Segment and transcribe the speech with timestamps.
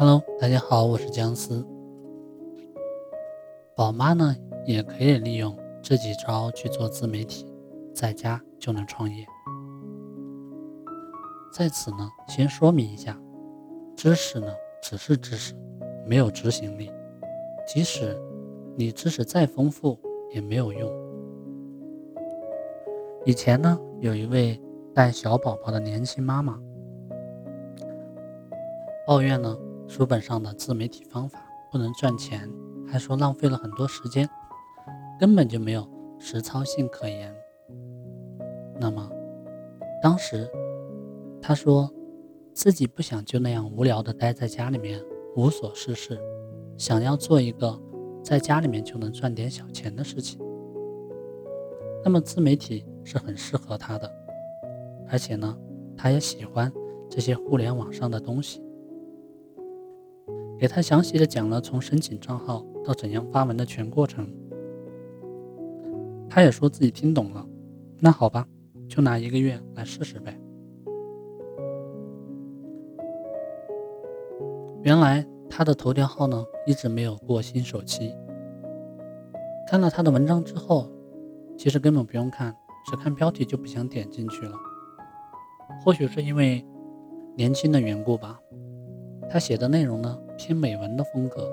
[0.00, 1.62] Hello，大家好，我是姜思。
[3.74, 4.34] 宝妈呢，
[4.64, 7.44] 也可以利用这几招去做自媒体，
[7.94, 9.26] 在家就能创业。
[11.52, 13.20] 在此呢，先说明一下，
[13.94, 14.46] 知识呢
[14.80, 15.54] 只是知识，
[16.06, 16.90] 没有执行力。
[17.68, 18.18] 即使
[18.76, 19.98] 你知识再丰富，
[20.32, 20.90] 也没有用。
[23.26, 24.58] 以前呢，有一位
[24.94, 26.58] 带小宝宝的年轻妈妈
[29.06, 29.54] 抱怨呢。
[29.90, 32.48] 书本上的自媒体方法不能赚钱，
[32.86, 34.30] 还说浪费了很多时间，
[35.18, 35.84] 根本就没有
[36.16, 37.34] 实操性可言。
[38.78, 39.10] 那么，
[40.00, 40.48] 当时
[41.42, 41.92] 他说
[42.54, 45.02] 自己不想就那样无聊的待在家里面
[45.34, 46.16] 无所事事，
[46.78, 47.76] 想要做一个
[48.22, 50.40] 在家里面就能赚点小钱的事情。
[52.04, 54.08] 那么自媒体是很适合他的，
[55.08, 55.58] 而且呢，
[55.96, 56.72] 他也喜欢
[57.08, 58.62] 这些互联网上的东西。
[60.60, 64.30] 给他详细的讲了从申请账号到怎样发文的全过程，
[66.28, 67.46] 他也说自己听懂了。
[67.98, 68.46] 那好吧，
[68.86, 70.38] 就拿一个月来试试呗。
[74.82, 78.14] 原来他的头条号呢一直没有过新手期。
[79.66, 80.90] 看了他的文章之后，
[81.56, 84.52] 其实根本不用看，只看标题就不想点进去了。
[85.82, 86.62] 或许是因为
[87.34, 88.38] 年轻的缘故吧。
[89.30, 91.52] 他写的内容呢偏美文的风格，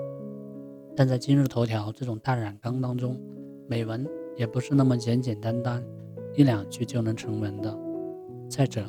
[0.96, 3.20] 但在今日头条这种大染缸当中，
[3.66, 5.84] 美文也不是那么简简单单
[6.34, 7.78] 一两句就能成文的。
[8.48, 8.82] 再者，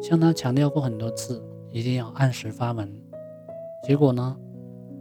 [0.00, 2.88] 向他强调过很多次，一定要按时发文，
[3.82, 4.36] 结果呢，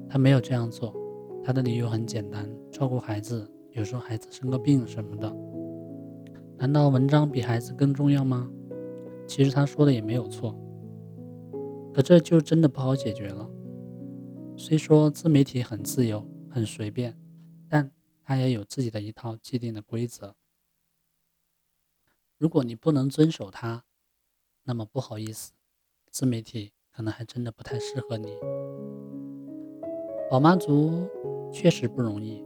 [0.10, 0.92] 他没有这样做。
[1.44, 5.32] 他的理由很简单：照顾孩子，有时候孩子生个病什么的。
[6.58, 8.50] 难道文章比孩子更重要吗？
[9.28, 10.56] 其实他说的也没有错。
[11.94, 13.48] 可这就真的不好解决了。
[14.60, 17.16] 虽说自媒体很自由、很随便，
[17.70, 17.92] 但
[18.24, 20.36] 它也有自己的一套既定的规则。
[22.40, 23.84] 如果你不能遵守它，
[24.64, 25.54] 那么不好意思，
[26.10, 28.36] 自媒体可能还真的不太适合你。
[30.30, 31.08] 宝妈族
[31.54, 32.44] 确实不容易，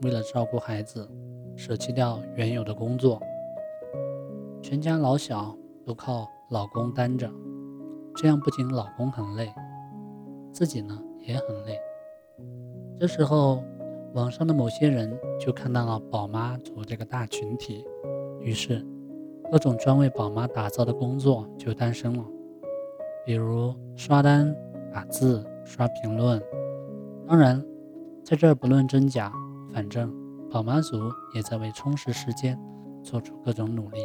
[0.00, 1.06] 为了照顾孩子，
[1.54, 3.22] 舍弃掉原有的工作，
[4.62, 5.54] 全家老小
[5.84, 7.30] 都靠老公担着。
[8.16, 9.52] 这样不仅老公很累，
[10.52, 11.78] 自己呢也很累。
[12.98, 13.62] 这时候，
[14.14, 17.84] 网上的某些人就看到了宝妈族这个大群体，
[18.40, 18.84] 于是
[19.50, 22.24] 各种专为宝妈打造的工作就诞生了，
[23.24, 24.54] 比如刷单、
[24.92, 26.42] 打字、刷评论。
[27.26, 27.64] 当然，
[28.24, 29.32] 在这儿不论真假，
[29.72, 30.12] 反正
[30.50, 30.98] 宝妈族
[31.34, 32.58] 也在为充实时间
[33.02, 34.00] 做出各种努力。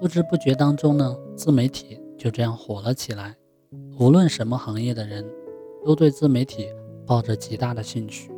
[0.00, 3.34] 不知不觉当中呢，自媒体就这样火了起来。
[4.00, 5.24] 无论什么行业的人，
[5.84, 6.68] 都对自媒体
[7.04, 8.30] 抱着极大的兴趣，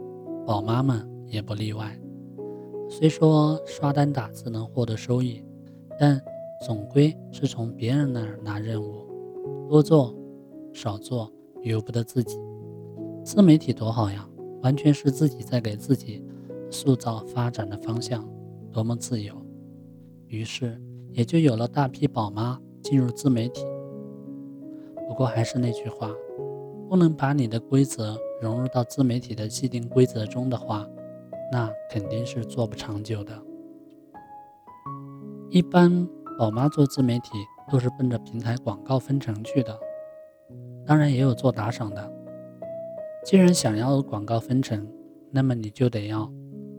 [0.46, 2.00] 宝妈们也不例外。
[2.88, 5.44] 虽说刷单打字能获得收益，
[5.98, 6.18] 但
[6.66, 9.06] 总归是从别人那儿拿任务，
[9.68, 10.14] 多做
[10.72, 11.30] 少做
[11.62, 12.38] 由不得自己。
[13.22, 14.26] 自媒体多好呀，
[14.62, 16.24] 完全是自己在给自己
[16.70, 18.26] 塑造发展的方向，
[18.72, 19.34] 多么自由。
[20.26, 20.80] 于是。
[21.12, 23.64] 也就有了大批宝妈进入自媒体。
[25.10, 26.08] 不过还是那句话，
[26.88, 30.88] 不能把你的规则融入到自媒体的既定规则中的话，
[31.50, 33.36] 那肯定是做不长久的。
[35.50, 37.30] 一般宝妈做自媒体
[37.72, 39.76] 都是奔着平台广告分成去的，
[40.86, 42.08] 当然也有做打赏的。
[43.24, 44.86] 既然想要广告分成，
[45.32, 46.32] 那么你就得要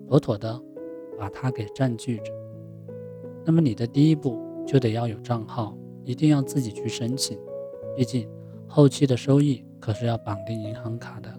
[0.08, 0.58] 妥妥的
[1.20, 2.32] 把它给占据着。
[3.44, 7.38] 那么你的第一步就得要有账号，一定要自己去申请，
[7.96, 8.30] 毕竟
[8.68, 11.34] 后期的收益可是要绑定银行卡的。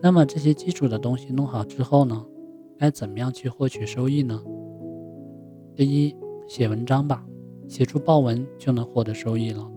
[0.00, 2.26] 那么这些基础的东西弄好之后呢，
[2.78, 4.42] 该怎么样去获取收益呢？
[5.74, 6.16] 第一，
[6.48, 7.26] 写文章吧，
[7.68, 9.70] 写出爆文就能获得收益了。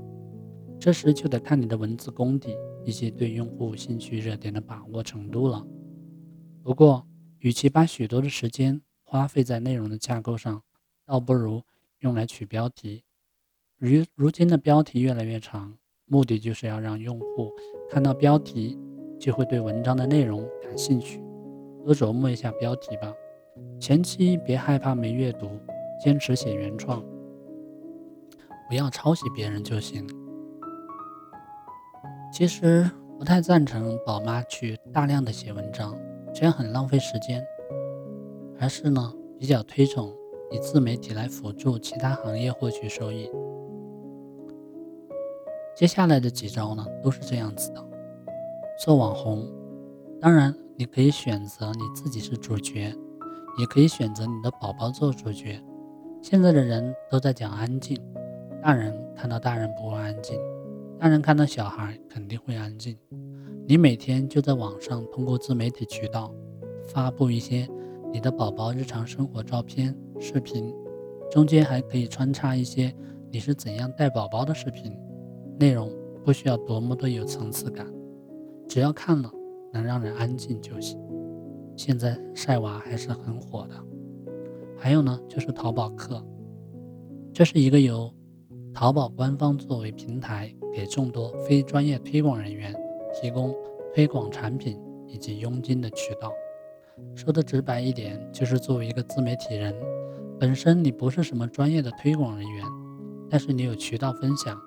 [0.80, 2.56] 这时就得看你的文字功底
[2.86, 5.66] 以及对用户兴趣热点的把握程度了。
[6.64, 7.06] 不过，
[7.40, 10.62] 与其把许多的时间花费在内容的架构上，
[11.06, 11.62] 倒不如
[12.00, 13.04] 用来取标题。
[13.82, 15.74] 如如今的标题越来越长，
[16.06, 17.50] 目的就是要让用户
[17.90, 18.78] 看到标题
[19.18, 21.24] 就会对文章的内容感兴趣。
[21.86, 23.14] 多琢磨一下标题吧。
[23.80, 25.50] 前期别害怕没阅读，
[26.04, 27.02] 坚持写原创，
[28.68, 30.06] 不要抄袭别人就行。
[32.34, 35.98] 其实不太赞成宝妈去大量的写文章，
[36.34, 37.42] 这样很浪费时间。
[38.60, 40.14] 而是呢，比较推崇。
[40.52, 43.30] 以自媒体来辅助其他行业获取收益。
[45.80, 47.82] 接下来的几招呢，都是这样子的。
[48.84, 49.48] 做网红，
[50.20, 52.94] 当然你可以选择你自己是主角，
[53.58, 55.58] 也可以选择你的宝宝做主角。
[56.22, 57.98] 现在的人都在讲安静，
[58.62, 60.38] 大人看到大人不会安静，
[61.00, 62.98] 大人看到小孩肯定会安静。
[63.66, 66.30] 你每天就在网上通过自媒体渠道
[66.90, 67.66] 发布一些
[68.12, 70.76] 你的宝宝日常生活照片、视频，
[71.32, 72.94] 中间还可以穿插一些
[73.32, 74.94] 你是怎样带宝宝的视频，
[75.60, 75.92] 内容
[76.24, 77.86] 不需要多么的有层次感，
[78.68, 79.30] 只要看了
[79.74, 80.98] 能让人安静就行。
[81.76, 83.76] 现在晒娃还是很火的。
[84.78, 86.26] 还有呢，就是淘宝客，
[87.34, 88.10] 这是一个由
[88.74, 92.74] 淘宝官方作为平台，给众多非专业推广人员
[93.14, 93.54] 提供
[93.94, 96.32] 推广产品以及佣金的渠道。
[97.16, 99.76] 说的直白一点，就是作为一个自媒体人，
[100.40, 102.66] 本身你不是什么专业的推广人员，
[103.30, 104.58] 但是你有渠道分享，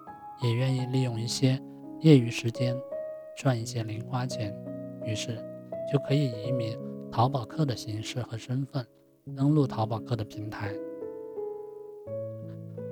[0.43, 1.59] 也愿意利用一些
[2.01, 2.77] 业余时间
[3.37, 4.55] 赚一些零花钱，
[5.07, 5.37] 于是
[5.91, 6.79] 就可以以名
[7.11, 8.85] 淘宝客的形式和身份。
[9.37, 10.75] 登录淘宝客的平台，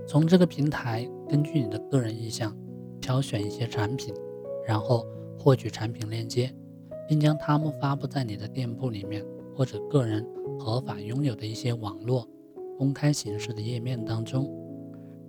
[0.06, 2.56] 从这个平台根据你的个人意向
[3.00, 4.14] 挑选一些产品，
[4.64, 5.04] 然后
[5.36, 6.54] 获取产品链接，
[7.08, 9.26] 并将它们发布在你的店铺里面
[9.56, 10.24] 或者个人
[10.56, 12.24] 合法拥有的一些网络
[12.78, 14.48] 公开形式的页面当中。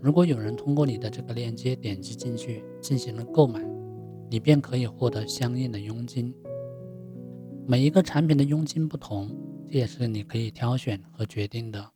[0.02, 3.62] 如果有人通过你的这个链接点击进去进行了购买，
[4.30, 6.34] 你便可以获得相应的佣金。
[7.68, 9.30] 每一个产品的佣金不同。
[9.72, 11.92] 这也是你可以挑选和决定的。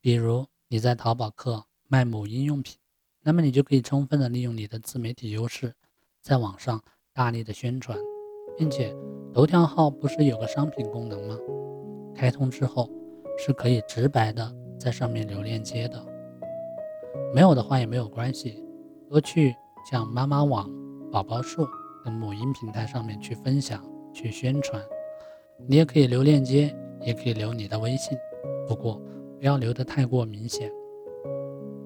[0.00, 2.76] 比如你在淘宝客卖母婴用品，
[3.22, 5.72] 那么你就可以充分的利用你的自媒体优势，
[6.20, 6.82] 在网上
[7.12, 7.96] 大力的宣传，
[8.58, 8.92] 并且
[9.32, 11.38] 头条号不是有个商品功能吗？
[12.12, 12.90] 开通之后
[13.38, 16.04] 是可以直白的在上面留链接的。
[17.34, 18.62] 没有的话也没有关系，
[19.08, 19.54] 多去
[19.90, 20.70] 像妈妈网、
[21.10, 21.66] 宝宝树
[22.04, 23.82] 等母婴平台上面去分享、
[24.12, 24.82] 去宣传。
[25.66, 28.16] 你也可以留链接，也可以留你的微信，
[28.66, 29.00] 不过
[29.38, 30.70] 不要留得太过明显。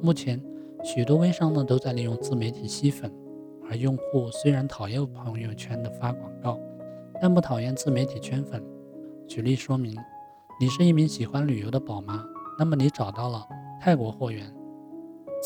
[0.01, 0.41] 目前
[0.83, 3.13] 许多微商呢都在利用自媒体吸粉，
[3.69, 6.59] 而用户虽然讨厌朋友圈的发广告，
[7.21, 8.63] 但不讨厌自媒体圈粉。
[9.27, 9.97] 举例说明，
[10.61, 12.25] 你是一名喜欢旅游的宝妈，
[12.59, 13.45] 那么你找到了
[13.81, 14.47] 泰国货源，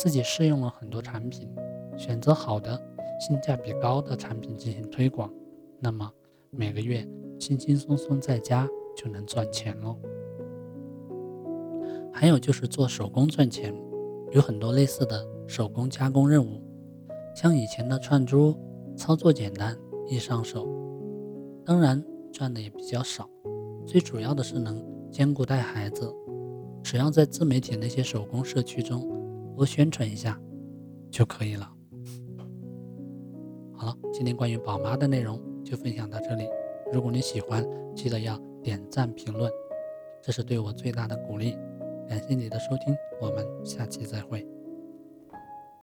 [0.00, 1.47] 自己试用了很多产品，
[1.94, 2.82] 选择好的、
[3.20, 5.31] 性价比高的产品进行推广，
[5.79, 6.11] 那么
[6.49, 7.06] 每个月。
[7.38, 8.67] 轻轻松松在家
[8.97, 9.99] 就能赚钱喽。
[12.11, 13.75] 还有就是做手工赚钱，
[14.31, 16.62] 有很多类似的手工加工任务，
[17.35, 18.56] 像以前的串珠，
[18.96, 19.76] 操作简单
[20.08, 20.67] 易上手，
[21.62, 23.29] 当然赚的也比较少。
[23.87, 26.11] 最主要的是能兼顾带孩子，
[26.82, 29.19] 只要在自媒体那些手工社区中
[29.60, 30.40] 多宣传一下
[31.10, 31.70] 就可以了。
[33.74, 36.48] 好了，今天关于宝妈的内容就分享到这里。
[36.90, 37.62] 如果你喜欢，
[37.94, 39.52] 记得要点赞评论，
[40.22, 41.58] 这是对我最大的鼓励。
[42.08, 44.48] 感谢你的收听，我们下期再会。